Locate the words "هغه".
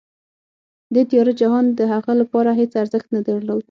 1.93-2.11